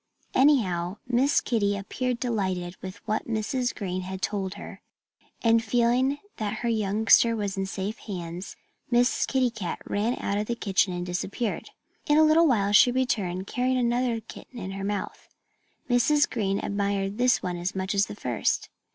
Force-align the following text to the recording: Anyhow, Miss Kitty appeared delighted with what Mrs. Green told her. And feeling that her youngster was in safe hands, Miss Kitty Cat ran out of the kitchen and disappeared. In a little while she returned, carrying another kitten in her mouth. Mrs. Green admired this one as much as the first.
Anyhow, 0.33 0.97
Miss 1.07 1.39
Kitty 1.41 1.77
appeared 1.77 2.19
delighted 2.19 2.75
with 2.81 3.07
what 3.07 3.27
Mrs. 3.27 3.71
Green 3.75 4.01
told 4.17 4.55
her. 4.55 4.81
And 5.43 5.63
feeling 5.63 6.17
that 6.37 6.53
her 6.65 6.69
youngster 6.69 7.35
was 7.35 7.55
in 7.55 7.67
safe 7.67 7.99
hands, 7.99 8.55
Miss 8.89 9.27
Kitty 9.27 9.51
Cat 9.51 9.77
ran 9.85 10.17
out 10.19 10.39
of 10.39 10.47
the 10.47 10.55
kitchen 10.55 10.91
and 10.91 11.05
disappeared. 11.05 11.69
In 12.07 12.17
a 12.17 12.23
little 12.23 12.47
while 12.47 12.71
she 12.71 12.91
returned, 12.91 13.45
carrying 13.45 13.77
another 13.77 14.21
kitten 14.21 14.57
in 14.57 14.71
her 14.71 14.83
mouth. 14.83 15.29
Mrs. 15.87 16.27
Green 16.27 16.57
admired 16.57 17.19
this 17.19 17.43
one 17.43 17.57
as 17.57 17.75
much 17.75 17.93
as 17.93 18.07
the 18.07 18.15
first. 18.15 18.69